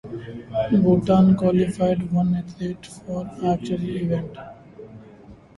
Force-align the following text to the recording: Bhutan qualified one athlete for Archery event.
Bhutan 0.81 1.35
qualified 1.37 2.11
one 2.11 2.33
athlete 2.33 2.87
for 2.87 3.29
Archery 3.43 3.99
event. 3.99 4.35